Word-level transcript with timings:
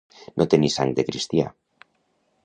No 0.41 0.45
tenir 0.53 0.69
sang 0.75 0.93
de 0.99 1.05
cristià. 1.09 1.51